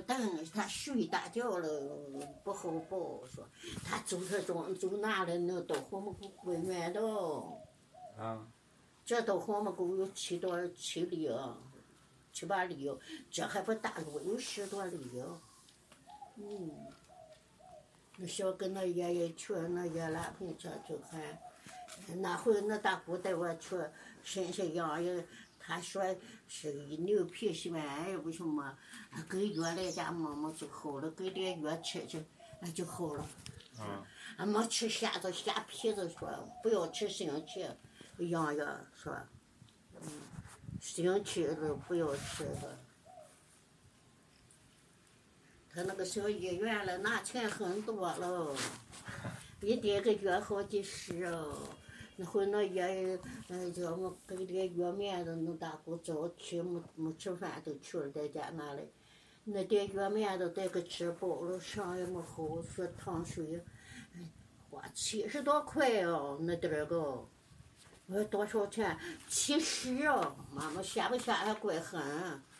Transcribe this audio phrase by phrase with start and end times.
[0.00, 1.68] 不等，他睡大觉了，
[2.42, 3.46] 不好抱，说
[3.84, 5.36] 他走这庄走哪了？
[5.36, 7.00] 那到黄木沟归远的，
[8.16, 8.48] 啊，
[9.04, 11.58] 这到黄木沟有七多七里啊，
[12.32, 12.96] 七八里啊，
[13.30, 15.38] 这还不大路有十多里啊，
[16.36, 16.70] 嗯，
[18.16, 21.38] 那小跟那爷爷去，那爷拉朋这就看，
[22.16, 23.76] 那回那大姑带我去
[24.22, 25.26] 身上养也。
[25.60, 26.02] 他说
[26.48, 28.76] 是牛皮癣不什么，
[29.28, 32.24] 给药来家摸摸就好了，给点药吃吃，
[32.60, 33.24] 那就好了。
[33.78, 34.02] 啊，
[34.38, 36.28] 俺没吃虾子虾皮子，说
[36.62, 37.64] 不要吃生气，
[38.30, 39.16] 养药说，
[40.00, 40.02] 嗯，
[40.80, 42.78] 生气的不要吃的。
[45.72, 48.56] 他那个小医院了，拿钱很多了，
[49.62, 51.56] 一点个月好几十哦。
[52.22, 58.82] 那会那爷，嗯，叫我给点药面子，那大姑早去没没吃饭都去了，在家那里，
[59.44, 63.64] 那点药面子再给吃饱了，上也没好，说糖水，
[64.68, 67.26] 花七十多块哦，那点儿个，我
[68.12, 68.98] 说多少钱？
[69.26, 71.98] 七十哦，妈妈下不下还怪狠，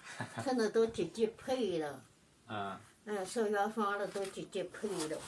[0.36, 2.02] 他那都自己赔了，
[2.46, 5.18] 啊，嗯，上药房了都自己赔了，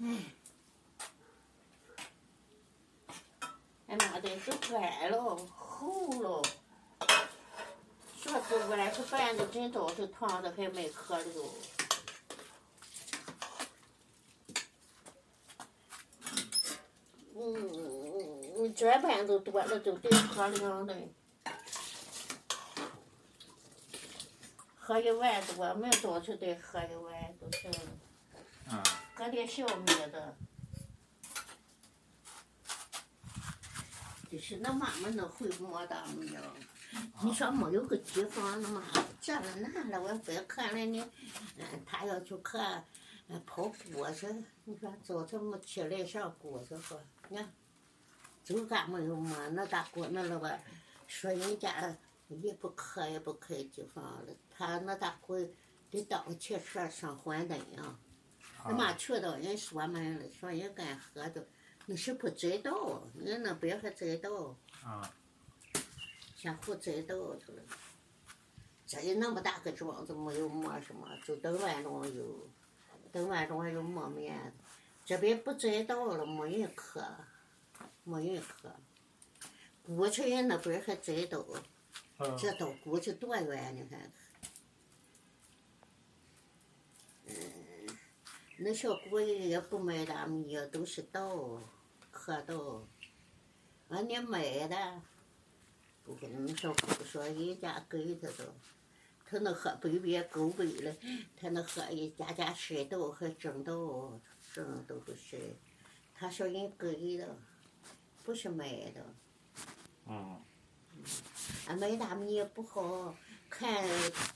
[0.00, 0.41] 唉。
[3.92, 6.42] 哎妈的，都歪了，厚了。
[8.16, 11.54] 说是外头饭的真早是烫的，还没喝的都。
[17.36, 20.96] 嗯，这饭都多了，都得喝凉的。
[24.78, 27.68] 喝一碗多，明早就得喝一碗，都是。
[28.70, 28.82] 嗯。
[29.14, 30.34] 搁点小米的。
[34.32, 36.40] 就是那妈妈那会磨的没有，
[37.22, 38.82] 你说没有个地方，那妈
[39.20, 41.02] 这了那了，我别看了你。
[41.58, 42.82] 嗯，他要去看，
[43.28, 44.26] 嗯，跑锅去，
[44.64, 46.98] 你说早晨没起来上锅子喝，
[47.28, 47.52] 你看，
[48.42, 49.48] 就干没有嘛？
[49.48, 50.58] 那大锅那了吧？
[51.06, 51.94] 说人家
[52.28, 55.38] 也不开也不开地方了，他那大锅
[55.90, 57.98] 得当汽车上环灯呀。
[58.64, 61.46] 他妈去到人说门了，说人干喝的。
[61.86, 64.56] 你是不知道，你那边还知道。
[64.84, 65.14] 啊。
[66.36, 67.62] 先不知道去了。
[68.84, 72.48] 这里那么大个庄子，没有磨什么，就邓万庄有，
[73.12, 74.52] 邓万庄有磨面。
[75.04, 77.04] 这边不知道了，没人可，
[78.02, 78.74] 没人可。
[79.84, 81.44] 过去人那边还知道，
[82.36, 84.12] 这到过去多远你看。
[88.64, 91.60] 那小姑爷也不买大米，都是倒，
[92.12, 92.86] 喝倒。
[93.88, 95.02] 俺你买的，
[96.04, 98.44] 不跟那小姑说，人家给他都，
[99.26, 100.94] 他那喝北边够北了，
[101.36, 103.74] 他那喝一家家水稻还种稻，
[104.52, 105.56] 种都不是。
[106.14, 107.36] 他说人给的，
[108.22, 109.04] 不是买的。
[110.06, 110.40] 嗯。
[111.66, 113.12] 俺买大米也不好
[113.50, 113.84] 看，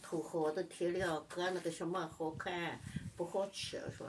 [0.03, 2.81] 头好的提料，搁那个什么好看。
[3.16, 4.06] 不好吃，说，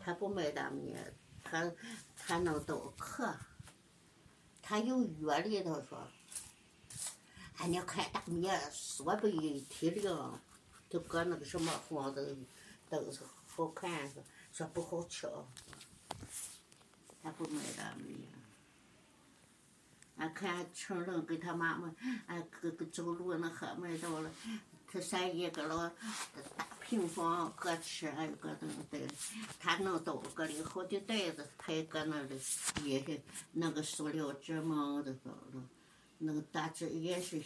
[0.00, 0.96] 他不买大米，
[1.44, 1.70] 他
[2.16, 3.36] 他能倒壳，
[4.62, 6.08] 他有药里头说，
[7.58, 10.40] 哎，你看大米说不提亮，
[10.88, 12.34] 就搁那个什么黄的，
[12.88, 15.28] 都是好看，说说不好吃，
[17.22, 18.28] 他不买大米。
[20.16, 21.92] 俺看成人给他妈妈，
[22.26, 24.30] 俺哥哥走路那还买到了。
[24.86, 25.94] 他三姨个老大
[26.92, 29.08] 平房，搁吃还有搁那的，
[29.58, 32.38] 他弄到搁里好几袋子，他也搁那里
[32.84, 33.18] 也是
[33.52, 35.64] 那个塑料纸蒙的搞了，
[36.18, 37.42] 那个大纸也是，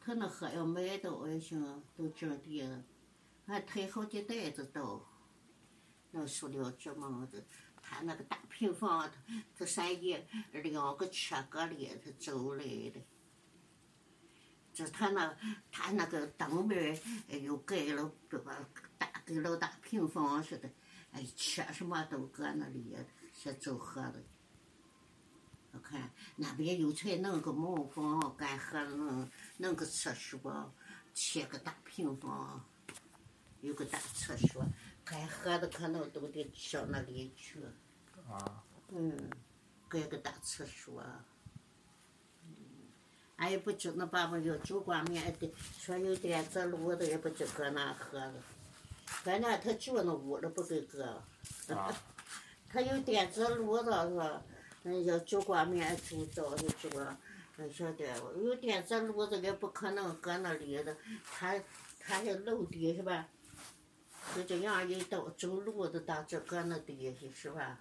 [0.00, 2.82] 他那还要买到也行，都整地了，
[3.46, 5.02] 还推好几袋子到，
[6.10, 7.44] 那塑料纸蒙的，
[7.82, 9.12] 他那个大平房，
[9.54, 10.16] 他三一
[10.50, 13.02] 两个车搁里他走来的。
[14.74, 15.34] 就他那，
[15.70, 17.00] 他那个东边
[17.44, 18.52] 又盖了这个
[18.98, 20.68] 大跟老大平房似的，
[21.12, 22.96] 哎，车什么都搁那里，
[23.32, 24.20] 是走河的。
[25.70, 30.74] 我看那边又才弄个茅房，干活弄弄个厕所，
[31.14, 32.64] 切个大平房，
[33.60, 34.64] 有个大厕所，
[35.04, 37.60] 干活的可能都得上那里去。
[38.28, 38.64] 啊。
[38.88, 39.30] 嗯，
[39.88, 41.02] 盖个大厕所。
[43.36, 48.32] 俺也不知那爸爸要酒馆面的，说有电子炉的也不知搁那喝了，
[49.06, 51.22] 反正他住那屋了不给搁。
[52.68, 54.42] 他有电子炉子是吧？
[54.82, 57.18] 那要酒馆面煮早就煮了，
[57.56, 58.04] 我晓得，
[58.42, 61.54] 有点这路子也不可能搁那里的，他
[61.98, 63.28] 他是楼底是吧？
[64.34, 67.78] 就这样一道走路的大致搁那底下是吧？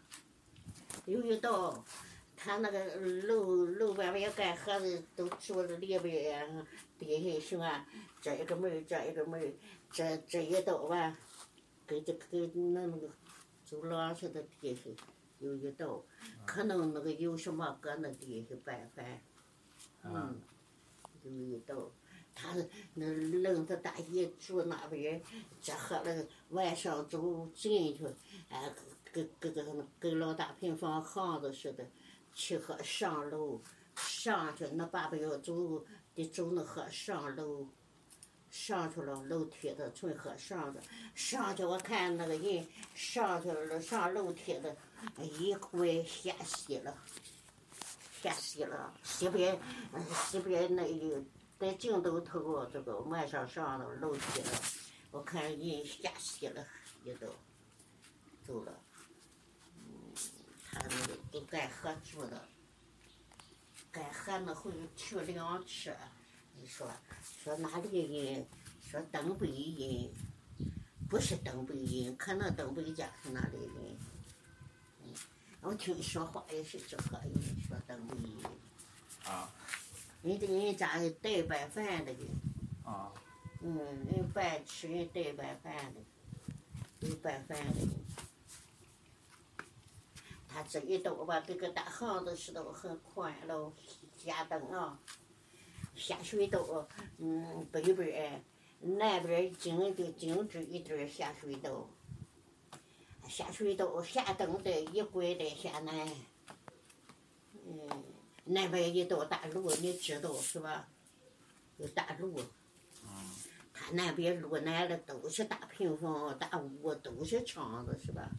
[1.05, 1.83] 有一道，
[2.43, 6.67] 他那个楼楼外面干活的都住在里边
[6.99, 7.87] 底下是吧？
[8.21, 9.57] 这一个门这一个门
[9.89, 11.17] 这这一道吧，
[11.87, 13.09] 跟这跟那那个
[13.63, 14.81] 走廊似的底下
[15.39, 16.03] 有一道，
[16.45, 19.21] 可能那个有什么搁那底下办饭，
[20.03, 20.41] 嗯，
[21.23, 21.89] 有一道。
[22.35, 22.53] 他
[22.95, 25.21] 那冷的大姨住那边，
[25.61, 28.05] 这和那个晚上走进去，
[28.49, 28.73] 哎，
[29.13, 31.85] 跟跟跟跟跟老大平房巷子似的，
[32.33, 33.61] 去和上楼，
[33.95, 35.83] 上去那爸爸要走，
[36.15, 37.67] 得走那和上楼，
[38.49, 40.81] 上去了楼梯的从和上的，
[41.15, 44.75] 上去我看那个人上去了上楼梯的，
[45.17, 46.95] 一回下西了，
[48.21, 49.59] 下西了，西边
[50.29, 51.23] 西边那有。
[51.59, 54.51] 在镜头头，这个晚上上了楼梯了，
[55.11, 56.65] 我看人下西了，
[57.05, 57.27] 也都
[58.45, 58.82] 走了。
[60.73, 62.47] 他那个都干合租的，
[63.91, 65.95] 干合那回去两次。
[66.55, 66.91] 你说
[67.43, 68.45] 说哪里人？
[68.81, 70.11] 说东北人，
[71.09, 73.97] 不是东北人，可能东北家是哪里人？
[75.03, 75.13] 嗯，
[75.61, 77.31] 我听说话也是这个人
[77.67, 78.51] 说东北人。
[79.25, 79.49] 啊。
[80.21, 82.15] 人家人家是带白饭的，
[82.85, 83.11] 啊，
[83.61, 83.75] 嗯，
[84.09, 85.99] 人白吃人带白饭的，
[87.01, 87.87] 有白饭的。
[90.53, 93.73] 他这一道吧，跟个大巷子似的，很宽喽，
[94.15, 94.99] 下灯啊，
[95.95, 98.43] 下水道，嗯，北边
[98.81, 101.89] 南边经就经直一段下水道，
[103.27, 106.07] 下水道下灯的一拐的下南，
[107.65, 108.03] 嗯。
[108.45, 110.89] 南边一道大路，你知道是吧？
[111.77, 112.37] 有大路。
[113.73, 118.29] 他那边路南的都是大平房、大屋，都是厂子，是吧？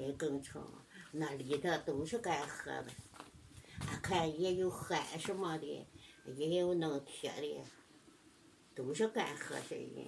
[0.00, 0.06] 嗯。
[0.06, 0.66] 也工厂，
[1.12, 2.86] 那里的都是干喝的。
[3.86, 5.86] 俺看也有焊什么的，
[6.24, 7.64] 也有弄铁的，
[8.74, 10.06] 都是干活的人。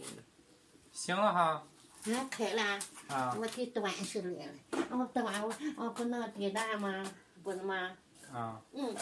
[0.90, 1.66] 行了哈。
[2.06, 2.80] 俺开了。
[3.08, 3.36] 啊。
[3.38, 4.52] 我给端上来了，
[4.90, 7.04] 我端我我不能滴蛋吗？
[7.42, 7.96] 不能吗？
[8.32, 8.62] 啊。
[8.72, 8.96] 嗯，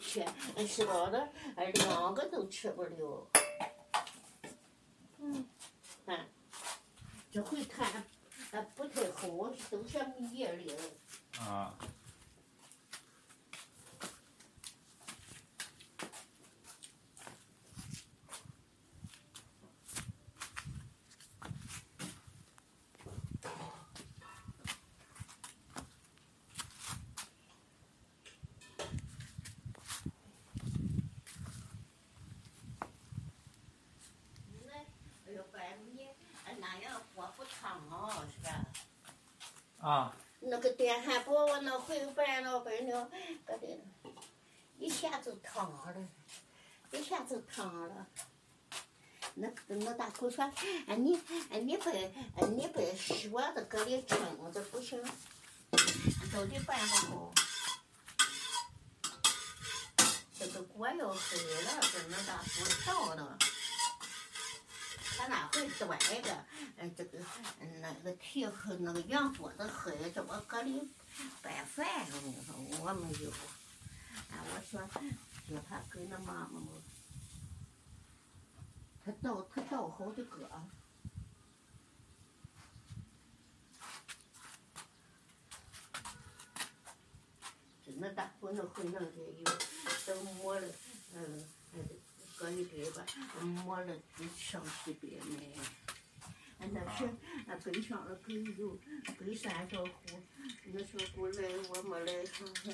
[0.00, 0.24] 吃
[0.66, 3.28] 吃饱了，两个都吃不了。
[5.18, 5.46] 嗯，
[6.06, 6.26] 啊，
[7.30, 8.04] 这回看，
[8.52, 9.28] 啊不太好，
[9.70, 11.42] 都像米里的。
[11.42, 11.74] 啊。
[39.80, 40.14] 啊。
[40.44, 43.10] 那个电饭煲，我那回搬了搬了，
[43.44, 43.80] 搁的，
[44.78, 46.08] 一下就烫了，
[46.92, 48.06] 一下就烫了。
[49.34, 49.48] 那
[50.12, 50.44] 那大姑说
[50.86, 51.18] ：“哎你
[51.50, 54.18] 哎你别哎你别说的搁里撑
[54.52, 55.02] 着不行，
[56.30, 57.32] 到底办不好。
[60.38, 63.38] 这个锅要黑了，跟那大姑跳的。”
[65.16, 66.44] 他哪会端一个，
[66.78, 67.18] 嗯，这个，
[67.60, 70.90] 嗯，那个铁和那个洋锅子黑，这我搁里
[71.40, 73.30] 拌饭，我跟你说，我没有。
[73.30, 74.80] 啊，我说
[75.48, 76.60] 叫他跟那妈妈，
[79.04, 80.48] 他倒他倒好的搁。
[87.84, 89.44] 真的大伙那会弄的有，
[90.06, 90.68] 都摸了，
[91.14, 91.44] 嗯，
[91.74, 91.88] 嗯。
[92.34, 93.04] 搁一边吧，
[93.64, 95.81] 摸了就上西边来。
[96.62, 97.10] 俺那是
[97.48, 98.78] 俺背上了背有
[99.18, 99.90] 背三条裤，
[100.72, 102.72] 那时候过来我没来时候，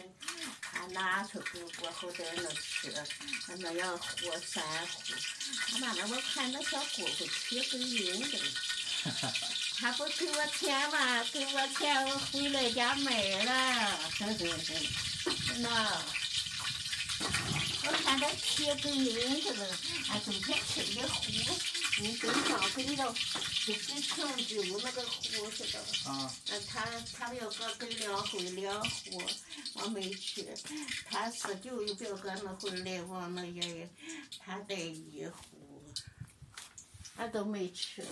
[0.60, 2.92] 他拿出给我好在那吃，
[3.48, 5.14] 俺那样和三虎。
[5.68, 8.38] 他妈那我看那小姑姑铁背硬的，
[9.80, 11.24] 他不给我钱吗？
[11.32, 16.02] 给我钱我回来家买了，哼哼哼，那。
[17.20, 19.66] 我看他铁跟人似的，
[20.10, 21.24] 俺昨天吃的糊，
[22.00, 23.14] 你冰箱跟着
[23.66, 25.78] 就跟成就那个糊似的。
[26.10, 26.32] 啊。
[26.48, 29.22] 那他他表哥给两回两壶，
[29.74, 30.46] 我没去。
[31.06, 33.88] 他四舅又表哥那回来往那也，
[34.38, 35.84] 他带一壶，
[37.16, 38.04] 俺都没吃。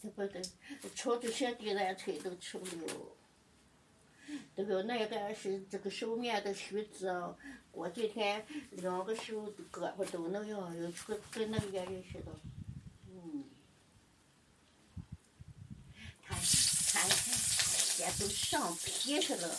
[0.00, 0.40] 这不得
[0.94, 3.17] 炒这些地兰菜都吃不了。
[4.56, 7.34] 这个那个是这个手面的须子啊，
[7.70, 12.32] 过几天两个手胳膊都那样，又出跟那个样似的。
[13.06, 13.44] 嗯，
[16.22, 17.08] 他他
[17.98, 19.56] 也都上皮去了。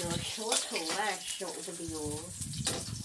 [0.00, 2.97] 要烧臭啊，受不了。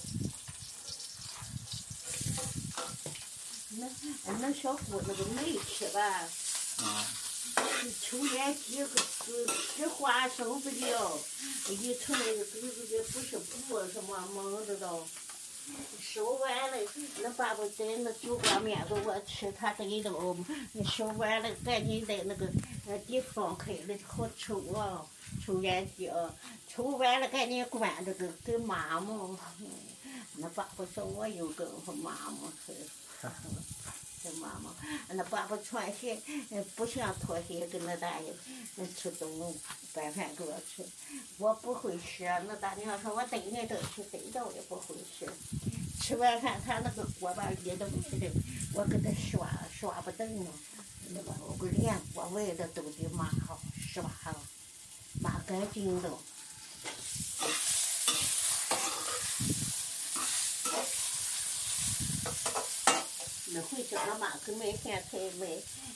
[3.77, 6.01] 那那小姑那个没吃吧，
[6.77, 7.06] 啊
[8.01, 11.20] 抽烟机个是实话受不了，
[11.70, 15.06] 一层那个都是个不是布什么蒙着都，
[16.00, 16.77] 收完了，
[17.22, 20.36] 那爸爸在那酒馆面给我吃，他这一都
[20.86, 22.48] 收完了，赶紧在那个
[22.88, 25.06] 呃地方开了，好抽啊，
[25.46, 26.34] 抽烟机啊，
[26.68, 29.38] 抽完了赶紧关着个给妈妈。
[30.38, 32.74] 那爸爸说我有跟和妈妈吃。
[34.24, 34.74] 这妈妈，
[35.10, 36.18] 那爸爸穿鞋，
[36.77, 38.34] 不想脱鞋跟那大爷
[38.96, 39.53] 吃东
[39.94, 40.86] 拌饭给我吃，
[41.38, 42.24] 我不会吃。
[42.48, 45.30] 那大娘说我逮你都吃，逮着也不会吃。
[46.01, 48.32] 吃完饭他那个锅巴里都没的，
[48.74, 50.51] 我给他刷刷不动嘛，
[51.10, 54.42] 那把我连锅外的都得抹好，刷好，
[55.22, 56.18] 抹干净了。
[64.05, 65.48] 那回叫俺妈给买咸菜，买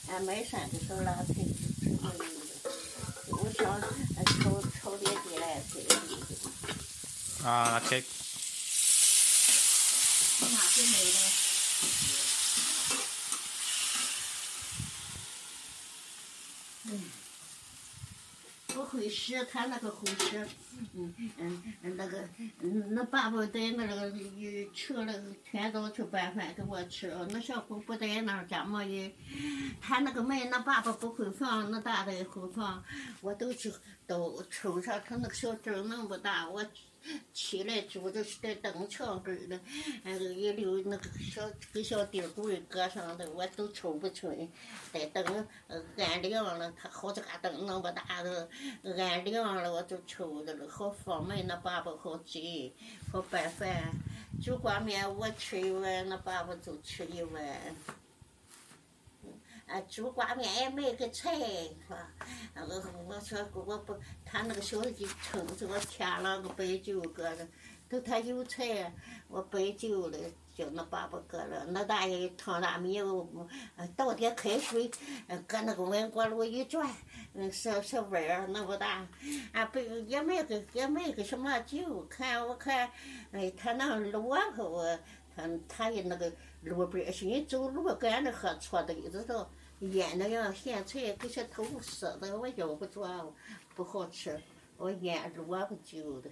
[0.10, 1.34] 俺买山的时候辣菜，
[1.82, 2.26] 吃过有的。
[3.30, 5.72] 我想炒炒点地兰菜。
[7.46, 8.02] 啊，开
[10.42, 11.18] 俺妈给买的。
[16.90, 17.12] 嗯，
[19.28, 20.48] 吃，他那个好吃，
[20.96, 21.62] 嗯嗯，
[21.98, 22.30] 那个
[22.90, 29.12] 那爸爸在那个一吃了天早去拌饭给我吃，那小姑不在那儿家没人，
[29.82, 32.82] 他那个煤那爸爸不会放，那大的也会放，
[33.20, 33.70] 我都去
[34.08, 36.66] 都瞅上，他那个小嘴儿那么大，我
[37.34, 39.60] 起来煮的是在灯墙根儿的，
[40.04, 44.48] 那个一溜那个小跟小钉棍搁上的，我都瞅不出来。
[44.92, 48.50] 待灯呃按亮了，他好几嘎灯那么大的，
[48.84, 52.74] 按亮了我就瞅着了，好放煤那爸爸好挤，
[53.12, 53.92] 好拌饭。
[54.44, 57.44] 煮挂面我吃一碗，那爸爸就吃一碗。
[59.68, 62.10] 啊，煮挂面也买个菜，是吧？
[62.56, 63.94] 那个我说我不，
[64.26, 67.46] 他那个小鸡称着我添了个白酒搁着，
[67.90, 68.94] 都他有菜，
[69.28, 70.18] 我白酒了，
[70.56, 71.66] 叫那爸爸搁了。
[71.68, 73.46] 那大爷烫大米，我
[73.98, 74.90] 倒点开水，
[75.46, 76.90] 搁那个温锅炉一转，
[77.34, 79.06] 嗯，小小碗儿那么大，
[79.52, 82.90] 啊不也买个也买个什么酒，看我看，
[83.34, 85.00] 哎，他那萝卜我。
[85.38, 86.34] 他他也那个
[86.64, 89.48] 路边儿行走路干着喝搓堆子上
[89.80, 93.34] 腌那样咸菜，给些头涩的我咬不着，
[93.76, 94.42] 不好吃。
[94.78, 96.30] 我腌萝卜酒的，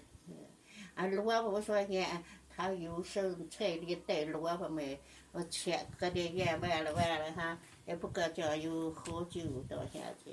[0.96, 5.00] 啊萝卜我说腌，他有生菜里带萝卜没？
[5.32, 10.32] 我切搁点盐完了完了哈，也不搁酱油好酒到现在。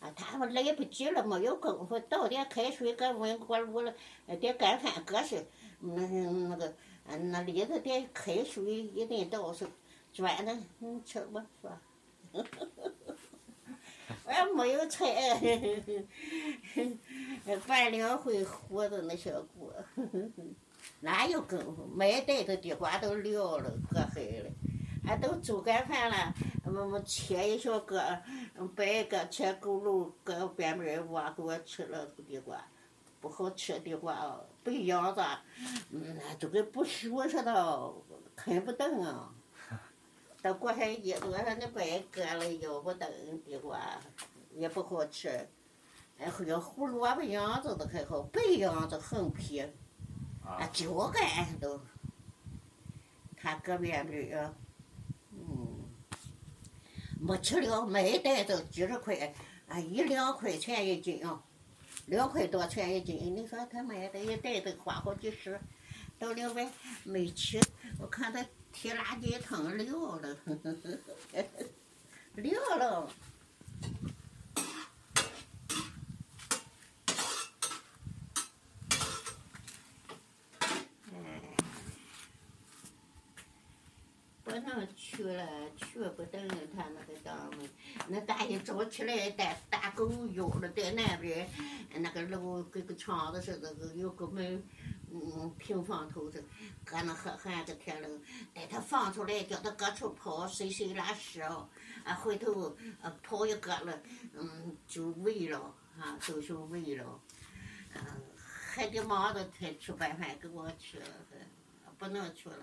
[0.00, 3.94] 啊，他们来不及了，没有功夫，倒点开水搁温锅炉了，
[4.40, 5.38] 点干饭搁上，
[5.80, 6.74] 嗯那个。
[7.04, 9.68] 嗯，那里头点开水一定倒上，
[10.12, 11.82] 转的，嗯，吃吧，是吧？
[14.24, 15.04] 我也没有菜，
[17.66, 19.72] 拌两回活的那小锅，
[21.00, 21.86] 哪有功夫？
[21.94, 24.50] 买袋的地瓜都撂了，搁海了，
[25.06, 26.34] 俺都煮干饭了，
[26.64, 28.00] 么么切一小个，
[28.74, 32.64] 掰一个切够肉，搁边边挖给我吃了地瓜。
[33.20, 35.20] 不好吃的话，白秧子，
[35.90, 37.92] 嗯，就跟不熟似的，
[38.34, 39.32] 啃不动啊。
[40.42, 43.08] 到过上一多上那白割了，咬不动
[43.44, 43.78] 地瓜，
[44.56, 45.28] 也不好吃。
[46.18, 49.60] 哎，要胡萝卜秧子的还好，白秧子横皮，
[50.44, 51.80] 啊，焦干都。
[53.36, 54.54] 他搁边边啊，
[55.30, 55.84] 嗯，
[57.20, 59.34] 没吃了，买袋子几十块，
[59.68, 61.42] 啊，一两块钱一斤啊。
[62.06, 65.60] 两块多钱一斤，你说他买的一袋子花好几十，
[66.18, 66.68] 到另外
[67.04, 67.60] 没吃，
[68.00, 70.36] 我看他提垃圾桶撂了，
[72.34, 73.08] 撂了。
[84.44, 87.68] 不不能去了，去不等他那个档门。
[88.08, 91.48] 那大爷早起来带大狗咬了，在那边
[91.94, 94.62] 那个楼跟个窗子似的，有个门，
[95.12, 96.42] 嗯，平房头子，
[96.84, 98.22] 搁那喊喊个天冷，
[98.54, 101.68] 带他放出来，叫他各处跑，谁谁拉屎哦，
[102.02, 104.02] 啊，回头呃跑一个了，
[104.32, 107.20] 嗯，就喂了，啊，都是喂了，
[107.94, 108.02] 嗯，
[108.36, 111.02] 还得忙着才吃晚饭给我吃，
[111.98, 112.56] 不能去了。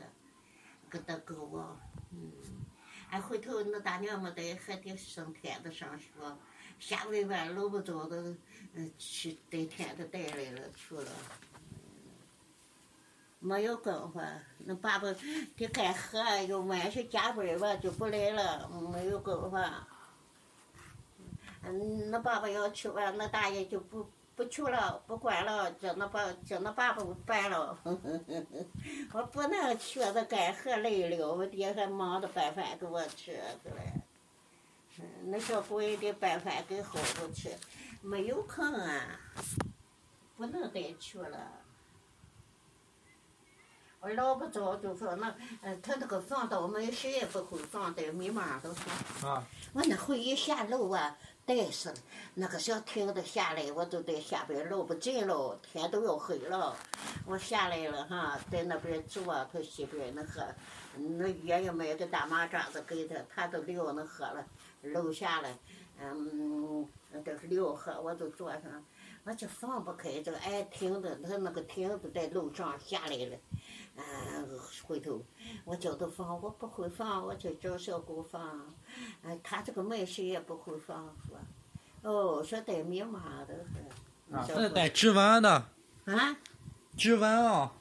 [0.92, 1.78] 给他狗啊，
[2.10, 2.32] 嗯，
[3.12, 6.06] 俺回头那大娘们得还得上天子上学，
[6.80, 8.36] 下尾班老不早的，
[8.74, 11.12] 嗯，去带天子带来了去了，
[13.40, 14.20] 没有功夫，
[14.60, 15.08] 那爸爸
[15.56, 19.58] 得干活，要晚上加班吧就不来了，没有功夫，
[21.64, 24.10] 嗯，那爸爸要去吧，那大爷就不。
[24.36, 27.78] 不去了，不管了，叫那爸叫那爸爸办了。
[29.12, 35.04] 我不能去，他干活累了，我爹还忙着拌饭给我吃去了。
[35.26, 37.50] 那小姑也得拌饭给好子吃，
[38.02, 39.20] 没有空啊，
[40.38, 41.52] 不能再去了。
[44.02, 48.82] 我捞不着就说那，呃，他那个房倒门谁也不会放的，密码都是。
[49.26, 49.46] 啊。
[49.74, 51.18] 我那回一下楼啊。
[51.46, 51.96] 带死了，
[52.36, 56.76] 那个小亭子下来，我就在下边捞不进了，天都要黑了。
[57.26, 60.46] 我下来了哈，在那边坐，他西边那喝，
[60.96, 64.46] 那爷爷买个大麻扎子给他，他都撂那喝了。
[64.84, 65.58] 楼下来，
[66.00, 66.88] 嗯，
[67.26, 68.62] 都是撂喝，我就坐上，
[69.24, 73.36] 我就放不开，这个矮亭子，他那个亭子在楼上下来了。
[74.00, 75.22] 嗯，回头
[75.66, 78.74] 我叫他放，我不会放，我去找小狗放。
[79.24, 81.40] 嗯，他这个门谁也不会放，是吧？
[82.04, 84.34] 哦，说带密码的是。
[84.36, 85.50] 啊，那带指纹的。
[86.06, 86.38] 啊？
[86.98, 87.74] 指纹啊。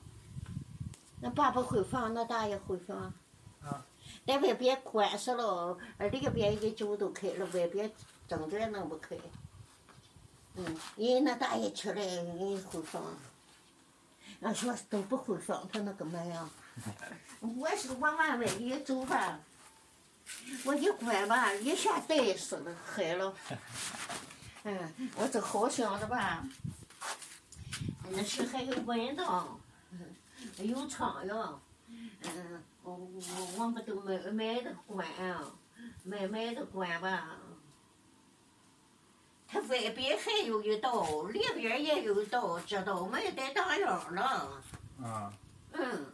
[1.21, 2.97] 那爸爸会放，那大爷会放。
[3.63, 3.87] 啊。
[4.27, 7.91] 在外边关死了，里边一酒都开了，外边
[8.27, 9.17] 整着弄不开。
[10.57, 13.03] 嗯，人那大爷出来，人会放。
[14.41, 16.49] 俺说都不会放他那个门啊！
[17.41, 19.41] 我是往往外一走吧，
[20.65, 23.35] 我一关吧，一下带死了，害了。
[24.63, 26.45] 嗯，我这好想着吧，
[28.11, 29.23] 那是还有蚊子，
[30.63, 31.61] 有窗哟。
[31.89, 33.11] 嗯，我
[33.57, 35.05] 我们都买买的关，
[36.05, 37.37] 买买的关吧。
[39.51, 44.63] 它外边还有一道，里边也有一道，这道门得当样了。
[45.03, 45.33] 啊。
[45.73, 46.13] 嗯，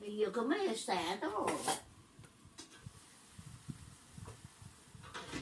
[0.00, 1.28] 一个门三道。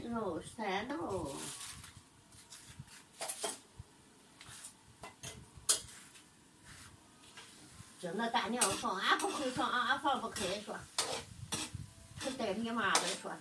[0.09, 1.27] 哦，三道。
[7.99, 10.77] 这那大娘放，俺不会放，俺放不开说。
[12.21, 13.33] 他带你妈的说，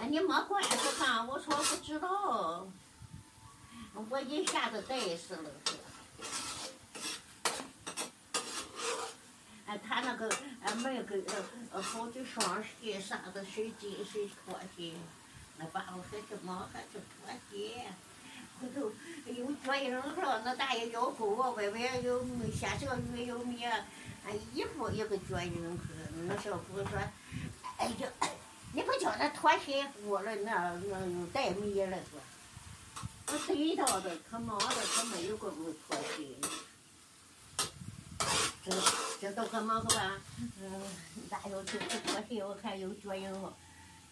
[0.00, 1.22] 哎，你没关是啥？
[1.24, 2.66] 我说不知道。
[3.94, 5.50] 我一下子呆死了，
[9.66, 10.28] 哎，他那个
[10.62, 11.16] 哎买个
[11.72, 14.92] 呃好几双鞋啥的，谁进谁脱鞋，
[15.58, 17.84] 那爸爸还是忙还是脱鞋，
[18.60, 18.90] 回头
[19.26, 25.78] 有脚印了，那大爷腰沟外边有下小雨有米，哎衣服一个脚印
[26.26, 26.98] 那小姑说，
[27.78, 28.08] 哎呀，
[28.72, 31.98] 你不叫他脱鞋服了，那那带米了？
[33.32, 36.36] 我对到的，他忙的，他没有功夫脱鞋。
[38.62, 38.70] 这
[39.22, 40.20] 这都干嘛个吧？
[40.60, 40.82] 嗯，
[41.30, 42.44] 哪有这这脱鞋？
[42.44, 43.54] 我看有脚印了。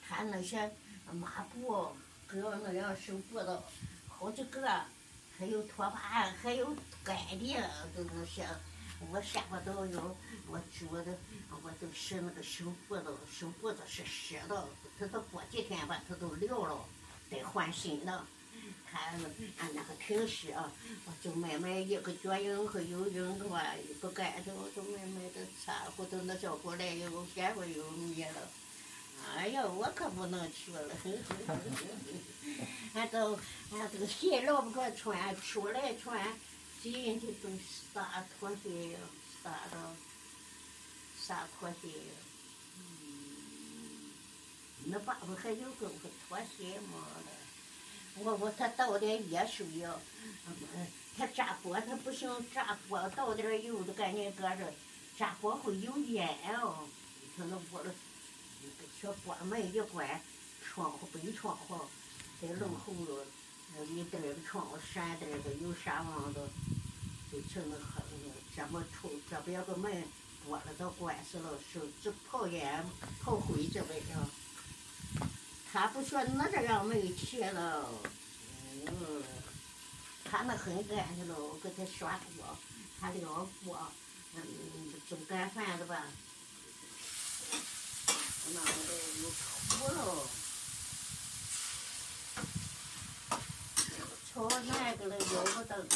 [0.08, 0.72] 他那些
[1.12, 1.94] 抹布，
[2.26, 3.62] 搁那样手布的，
[4.08, 4.66] 好几个，
[5.38, 5.98] 还有拖把，
[6.42, 8.48] 还有干的，都那些。
[9.10, 10.16] 我下巴都有，
[10.48, 11.14] 我做的，
[11.62, 14.66] 我都是那个手布的，手布的是湿的，
[14.98, 16.78] 他都过几天吧，他都撂了，
[17.28, 18.24] 得换新的。
[18.90, 19.14] 看
[19.58, 20.72] 俺那个平时啊，
[21.06, 23.64] 我就买买一个脚印和游泳的话，
[24.00, 28.50] 不干净我就买买的擦，或者那小姑来又干过又灭了。
[29.36, 30.94] 哎呀，我可不能去了。
[32.94, 33.38] 俺 都
[33.72, 36.38] 俺这个鞋老不敢穿，出来穿
[36.82, 37.48] 进去都
[37.92, 38.96] 撒拖鞋，
[39.42, 39.94] 撒到
[41.18, 41.88] 撒拖鞋。
[44.86, 47.06] 那爸爸还有功夫拖鞋吗？
[48.18, 49.94] 我我他倒点热水呀，
[51.16, 54.72] 他炸锅他不行，炸锅倒点油都赶紧搁着，
[55.16, 56.28] 炸锅会有烟
[56.60, 56.86] 哦。
[57.36, 57.90] 他那屋里，
[59.00, 60.20] 小锅门一关，
[60.62, 61.76] 窗户背窗户，
[62.42, 63.24] 在楼后头，
[63.74, 66.46] 那一带个窗户扇带的有纱网的，
[67.32, 68.02] 就成那黑，
[68.54, 70.04] 这么臭，这边个门
[70.46, 72.84] 剥了都关死了，手指泡烟
[73.22, 74.28] 泡灰这味啊。
[75.72, 77.88] 他不说那这样没有钱了，
[78.86, 79.22] 嗯，
[80.24, 82.58] 他那很干净了，我给他刷锅，
[83.00, 83.78] 他燎锅，
[84.34, 84.42] 嗯，
[85.08, 86.04] 做干饭的吧，
[88.52, 88.68] 那个
[89.22, 90.26] 有土了，
[94.32, 95.88] 炒那个了，要不得的。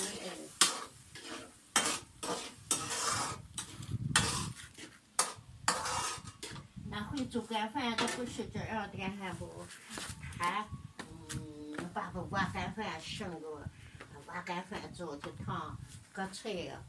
[6.91, 9.49] 那会做干饭都不是这样的还不，
[10.37, 10.67] 还
[11.31, 13.65] 嗯把个瓦干饭剩个，
[14.27, 15.79] 瓦干饭做的汤，
[16.13, 16.83] 搁菜呀，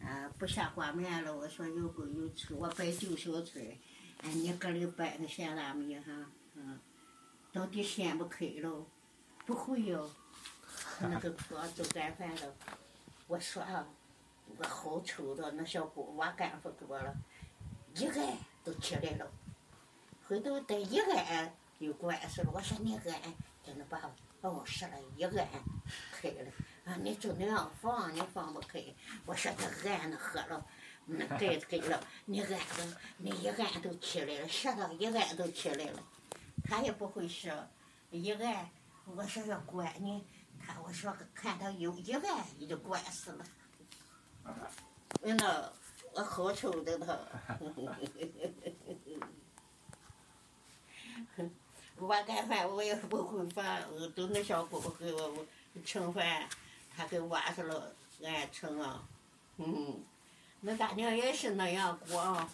[0.00, 1.34] 嗯不下挂面了。
[1.34, 3.78] 我说有够有吃，我摆九小菜，
[4.22, 6.12] 哎你搁里摆个咸辣米哈，
[6.56, 6.80] 嗯，
[7.52, 8.84] 到底掀不开了，
[9.46, 10.10] 不会哟，
[10.98, 12.54] 他那个锅做干饭了，
[13.28, 13.86] 我说啊，
[14.56, 17.14] 我好抽的那小锅瓦干饭多了，
[17.94, 19.30] 一盖都起来了。
[20.28, 22.50] 回头再一按就关上了。
[22.54, 23.98] 我说你按，真的把
[24.42, 25.32] 哦是了，一按
[26.12, 26.52] 开了。
[26.84, 28.84] 啊，你就那样放，你放不开。
[29.24, 30.66] 我说他按那喝了，
[31.06, 36.02] 那盖开了，你按的，你一按都起来了，舌头一按都起来了。
[36.62, 37.50] 他也不会说，
[38.10, 38.68] 一按，
[39.06, 40.22] 我说要关你，
[40.60, 42.22] 他我说看他有一按
[42.58, 43.46] 你，就关死了。
[45.22, 45.72] 那
[46.12, 47.18] 我好丑的他。
[52.00, 53.82] 我干饭我也不会饭，
[54.14, 55.44] 都那小姑给我
[55.84, 56.48] 盛饭，
[56.96, 57.92] 他给挖上了，
[58.24, 59.02] 俺盛啊。
[59.56, 60.02] 嗯，
[60.60, 62.48] 那大娘也是那样过啊。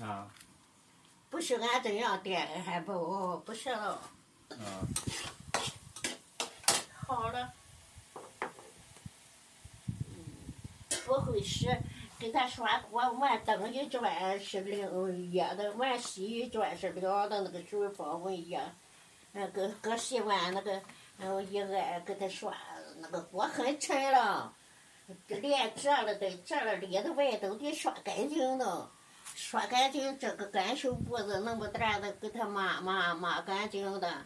[0.00, 0.30] 啊。
[1.30, 4.00] 不是俺这样点还不不是了。
[4.50, 4.86] 啊。
[7.06, 7.52] 好了。
[9.88, 11.66] 嗯，不会是
[12.18, 18.58] 给他刷锅碗灯一转是另一的，碗洗一转是凉的那个水放温一。
[19.36, 20.80] 那个搁洗碗那个，
[21.18, 22.56] 嗯，一按给他刷，
[22.98, 24.54] 那个锅很沉了，
[25.26, 28.88] 连这了的，这了里头外都得刷干净的，
[29.34, 34.24] 刷干净这个干手布子那么大的给他抹抹抹干净的，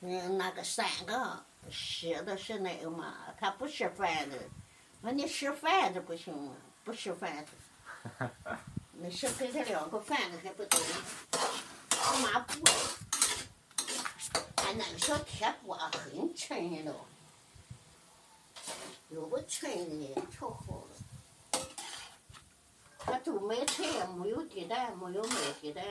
[0.00, 4.38] 嗯，那个三个湿的是那个嘛，他不吃饭的，
[5.02, 6.54] 那你吃饭子不行吗？
[6.86, 7.50] 不吃饭子，
[8.92, 10.78] 那是给他两个饭子还不得，
[12.20, 12.64] 抹布。
[14.78, 16.94] 那个小铁锅很沉了，
[19.08, 21.60] 又不沉的，炒好了。
[22.98, 25.84] 他都买菜，没有鸡蛋，没有买鸡蛋。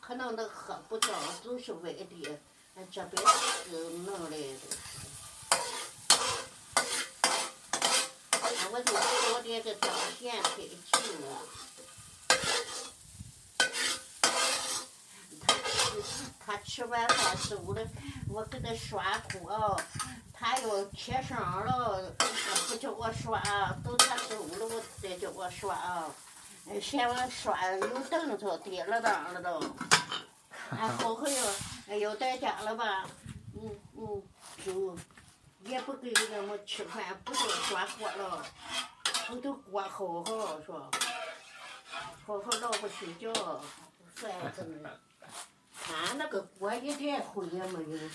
[0.00, 1.12] 可能那喝不着，
[1.42, 2.38] 都是外地，
[2.76, 3.20] 俺这边
[3.64, 4.60] 是弄来的。
[8.70, 11.26] 我就搞点个当咸菜去了。
[16.44, 17.86] 他吃完饭走了，
[18.28, 19.80] 我给他刷锅，
[20.32, 22.12] 他要切生了，
[22.68, 23.40] 不叫我刷，
[23.84, 26.04] 等他走了我再叫我刷。
[26.80, 29.60] 嫌我刷有凳子跌了当了都，
[30.70, 31.34] 俺后悔
[31.86, 33.06] 要要在家了吧，
[33.54, 34.22] 嗯嗯，
[34.64, 34.96] 就
[35.68, 38.44] 也不给俺们吃饭，不叫刷锅了，
[39.30, 40.90] 我都锅好好说，
[42.26, 43.32] 好好老不睡觉，
[44.14, 44.90] 饭子呢。
[45.80, 48.10] 他那个锅一点灰也没有，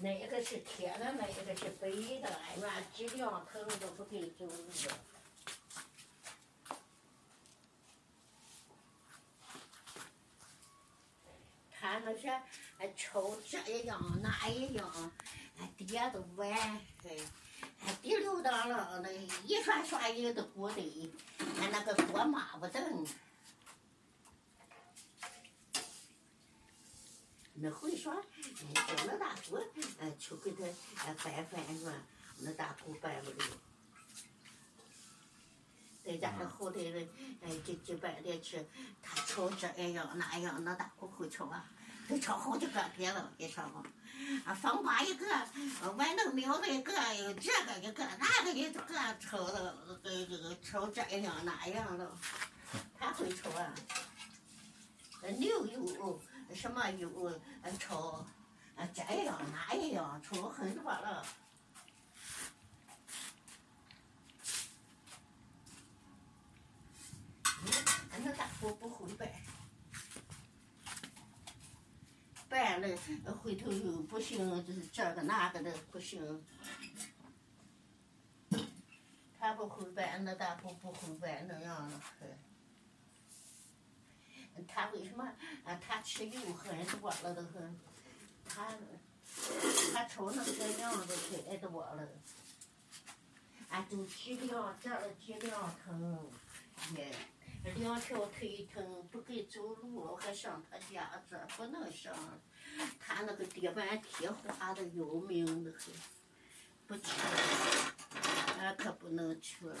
[0.00, 4.64] 那个是铁的，那个是白的，哎呀，几两疼都不给走路。
[11.72, 12.30] 他那些
[12.78, 15.12] 哎炒这一样那一样，
[15.58, 17.16] 哎碟都碗，哎
[17.84, 19.10] 哎第六档了，那
[19.46, 23.06] 一刷刷一个锅底，哎那个锅抹不动。
[27.56, 29.56] 那会说，叫那大姑，
[30.00, 30.64] 呃，去给他
[31.06, 31.92] 呃拌饭是吧？
[32.40, 33.44] 那大姑拌不了。
[36.04, 37.08] 在家里后头的，
[37.42, 38.66] 哎，就就拌点吃。
[39.00, 41.70] 他炒这样那样，那大姑会炒啊，
[42.08, 43.84] 都炒好几个别了，别炒了。
[44.44, 45.26] 啊，放八一个，
[45.96, 48.80] 豌豆苗子一个，有这个一个，那个一个
[49.20, 52.10] 炒的，这这个炒这样那样的，
[52.98, 53.74] 他会炒啊。
[55.38, 56.20] 牛油。
[56.54, 57.40] 什么油，
[57.80, 58.24] 炒，
[58.92, 61.26] 这样那样，炒很多了。
[68.12, 69.28] 俺那大伙不会办，
[72.54, 72.86] 办了
[73.42, 76.46] 回头又不行，就是这个那个的不行。
[79.40, 82.00] 他不会办，那大夫不会办那样了。
[84.68, 85.28] 他为什么？
[85.84, 87.76] 他吃油很多了都很，
[88.44, 88.68] 他
[89.92, 92.08] 他瞅那个样子太多了。
[93.70, 96.30] 俺，都脊梁这儿脊梁疼，
[96.96, 97.12] 也
[97.72, 102.14] 两条腿疼，不给走路，还上他家这不能上。
[103.00, 105.94] 他那个地板贴滑的要命的很，
[106.86, 107.10] 不去，
[108.58, 109.76] 俺可不能去了。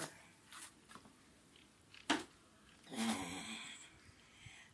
[2.90, 3.58] 哎，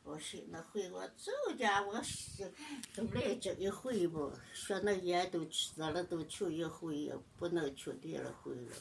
[0.05, 2.53] 我说那回我走家，我是
[2.95, 4.33] 都来这一回不？
[4.53, 8.77] 说那烟都吃了，都去一回，不能去第二回了。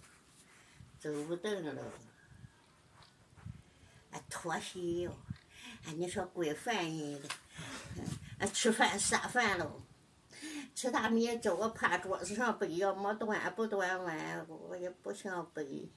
[0.99, 1.93] 走不动了，
[4.11, 5.11] 啊，脱鞋哟！
[5.85, 7.29] 啊，你说怪烦人的。
[8.39, 9.81] 啊，吃饭撒饭喽，
[10.73, 15.89] 吃大米叫，我趴桌子上背要没端不端碗，我也不想背。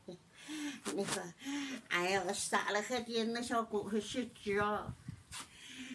[0.94, 1.22] 你 说，
[1.88, 4.94] 哎呀，撒了还得那小姑还是纸啊？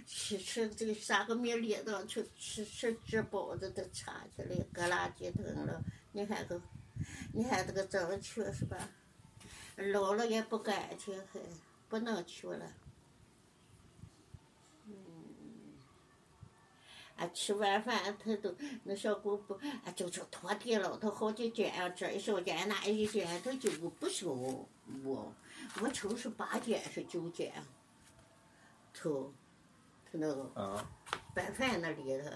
[0.05, 5.83] 吃吃这撒个米粒子去吃吃纸包子都插起来，搁垃圾桶了。
[6.13, 6.61] 你看个。
[7.31, 8.75] 你看这个怎么去是吧？
[9.75, 11.39] 老了也不敢去，还
[11.89, 12.73] 不能去了。
[14.85, 14.93] 嗯，
[17.15, 19.53] 啊，吃完饭他都那小姑不
[19.85, 24.33] 啊，就说拖地了，他好几件啊，这一小件那一件，他就不收
[25.03, 25.33] 我，
[25.81, 27.53] 我抽是八件是九件，
[28.93, 29.33] 头，
[30.05, 30.85] 他那个
[31.33, 32.29] 白饭那里头，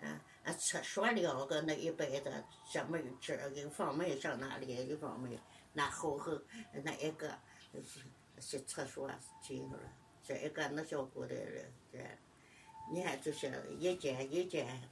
[0.00, 0.20] 啊。
[0.46, 5.36] 啊，厕所两个那一摆的，这门这个房门上那里一房门，
[5.72, 6.40] 那后后
[6.84, 7.36] 那一个
[7.82, 8.00] 是
[8.40, 9.10] 去厕所
[9.42, 9.82] 进去了，
[10.22, 11.98] 这一个那小姑的人这，
[12.92, 14.88] 你看就是一间一间，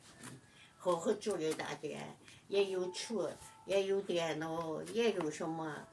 [0.76, 2.16] 好好住一大间，
[2.48, 3.28] 也有厨，
[3.66, 5.86] 也有电脑，也有什么，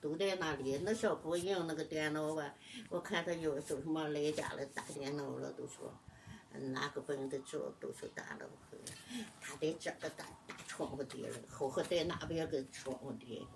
[0.00, 0.80] 都在那里。
[0.84, 2.54] 那小姑用那个电脑吧，
[2.88, 5.92] 我看她有说什么来家了，打电脑了，都说。
[6.72, 8.46] 哪个本子做都是大楼
[9.38, 13.46] 他在这个大大窗户底了，好好在那边个窗户底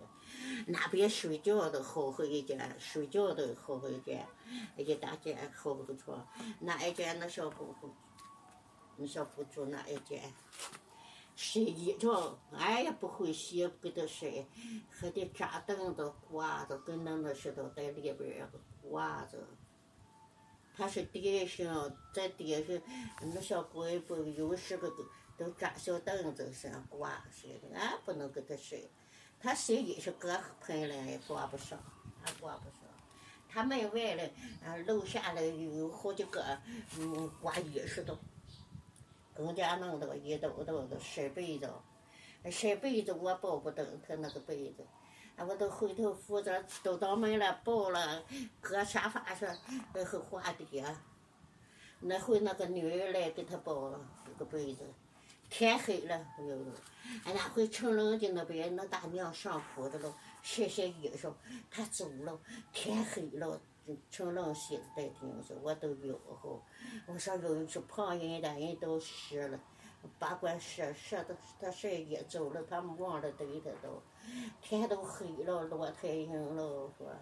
[0.67, 4.27] 那边睡觉的后后一点，睡觉的后后一间，
[4.77, 6.27] 一大间后后床，
[6.61, 7.91] 那一间那小姑姑，
[8.97, 10.23] 那小姑住那一间，
[11.35, 14.47] 睡衣裳，俺也不会洗，给他睡，
[14.91, 18.49] 还得扎凳子挂着，跟那那似的在里边
[18.83, 19.39] 挂着。
[20.75, 21.65] 他是底下，
[22.15, 22.83] 在底下，
[23.35, 25.05] 那小鬼不有时个都
[25.37, 28.91] 都扎小凳子上挂睡的，俺不能给他睡。
[29.43, 31.79] 他睡衣是搁盆里也挂不上，
[32.25, 32.79] 俺挂不上。
[33.49, 34.33] 他门外嘞，
[34.65, 36.43] 嗯，楼下嘞有好几个，
[36.97, 38.17] 嗯，挂衣裳的，
[39.35, 41.69] 更加弄的一兜兜的晒被子，
[42.51, 44.87] 晒被子我抱不动他那个被子。
[45.35, 45.47] 啊！
[45.49, 48.23] 我都回头扶着，都到门了，抱了，
[48.61, 49.49] 搁沙发上，
[49.95, 50.85] 然后滑地。
[52.01, 54.85] 那回那个女儿来给他抱了这个被子，
[55.53, 56.57] 天黑了，哎呦！
[57.27, 61.31] 俺，那回成龙家那边那大娘上铺子了，晒晒衣裳，
[61.71, 62.41] 他走了，
[62.73, 63.61] 天黑了，
[64.11, 66.59] 成龙心在听说，我都吆喝，
[67.07, 69.61] 我说又是旁人的，人都湿了，
[70.19, 74.03] 把管湿湿的，他晒衣走了，他们忘了对他都。
[74.63, 77.15] 天都黑了，落太阳了，说，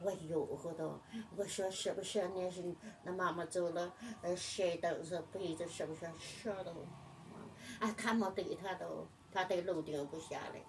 [0.00, 0.98] 我吆喝道，
[1.36, 2.64] 我说是不是那是
[3.02, 3.92] 那妈妈走了，
[4.22, 6.74] 呃，晒凳子被子是不是湿了？
[7.80, 10.60] 啊，他没对他都，他在楼顶不下来。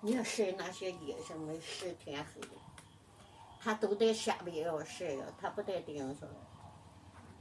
[0.00, 2.40] 你要晒那些衣裳没湿天黑，
[3.60, 6.28] 他都在下边要晒呀，他不在顶上。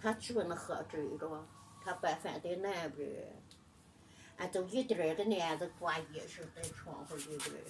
[0.02, 1.46] 他住那河这着，
[1.84, 3.08] 他办饭在南边。
[4.38, 7.64] 俺都一点儿的帘子挂衣裳在窗户里边儿，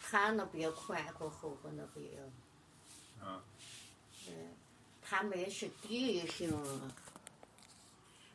[0.00, 2.32] 他那边宽阔后边那边，
[3.20, 3.42] 嗯，
[4.28, 4.54] 嗯，
[5.02, 6.46] 他们是底下，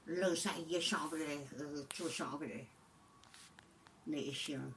[0.05, 1.25] 楼三一上不来，
[1.57, 2.65] 呃，住上边儿，
[4.03, 4.73] 那行，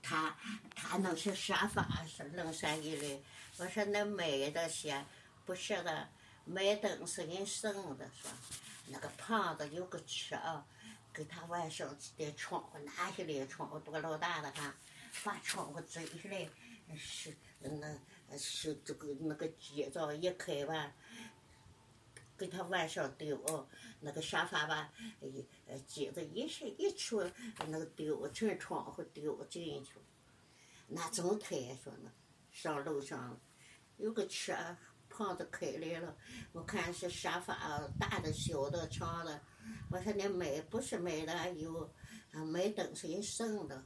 [0.00, 0.36] 他
[0.74, 3.22] 他那些沙发是冷三一的，
[3.56, 5.04] 我说那买的些
[5.44, 6.08] 不是的，
[6.44, 8.30] 买东西人送的说？
[8.90, 10.64] 那个胖子有个车，
[11.12, 14.74] 给他晚上在窗户拿下来，窗户多老大的哈，
[15.22, 16.48] 把窗户摘下来，
[16.96, 20.90] 是那是这个那个机子一开吧，
[22.38, 23.68] 给他晚上丢，
[24.00, 24.92] 那个沙发吧，
[25.66, 27.20] 呃机子一是一出，
[27.66, 29.92] 那个丢从窗户丢进去，
[30.86, 32.12] 那总太说呢，
[32.50, 33.38] 上楼上
[33.96, 34.54] 有个车。
[35.10, 36.14] 胖子开来了，
[36.52, 37.54] 我看是沙发
[37.98, 39.40] 大的、小的、长的。
[39.90, 41.82] 我说你买不是买的有，
[42.30, 43.84] 啊买东西送的，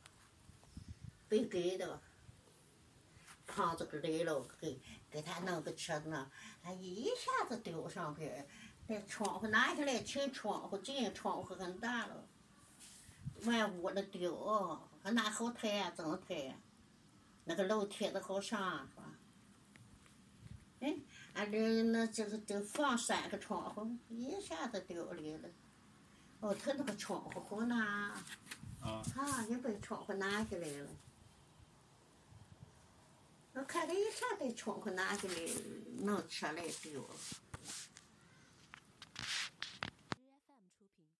[1.29, 2.03] 被给的，
[3.47, 4.79] 胖子个来了，给
[5.12, 6.31] 给他弄个车呢，
[6.62, 8.48] 他一下子丢上边，
[8.87, 12.27] 那窗户拿下来，清窗户进窗户很大了，
[13.44, 16.55] 往屋的丢，还拿好抬呀，怎么抬呀？
[17.44, 19.03] 那个楼梯子好上是吧？
[20.81, 20.96] 哎，
[21.35, 25.48] 俺这那这个这放三个窗户，一下子掉里了。
[26.40, 28.14] 哦，他那个窗户好拿，
[28.81, 30.88] 啊啊，也把窗户拿下来了。
[33.55, 35.35] 我看他一下把窗户拿起来，
[35.99, 37.07] 弄车来丢。